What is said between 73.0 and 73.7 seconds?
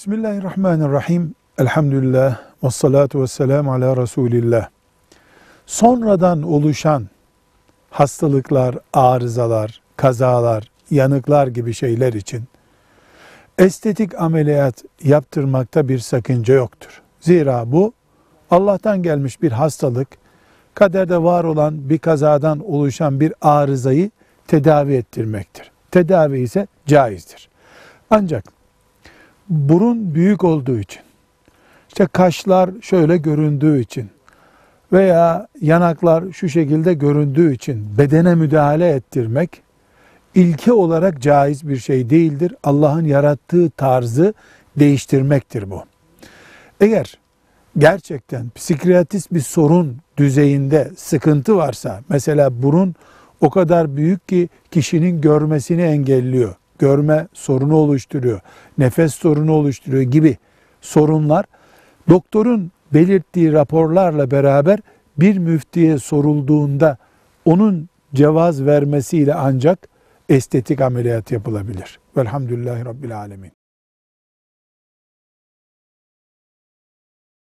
Alemin.